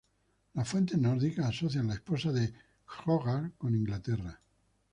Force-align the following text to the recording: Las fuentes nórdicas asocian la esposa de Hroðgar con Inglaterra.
Las 0.55 0.67
fuentes 0.67 0.97
nórdicas 0.97 1.45
asocian 1.45 1.85
la 1.85 1.93
esposa 1.93 2.31
de 2.31 2.51
Hroðgar 2.87 3.51
con 3.59 3.75
Inglaterra. 3.75 4.41